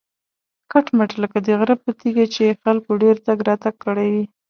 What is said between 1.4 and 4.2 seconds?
د غره پر تیږه چې خلکو ډېر تګ راتګ کړی